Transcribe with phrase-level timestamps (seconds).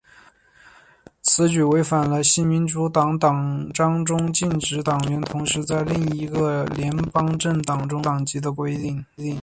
[1.21, 9.05] 此举违反了新民主党党章中禁止党员同时在另一个联邦政党中持有党籍的规定。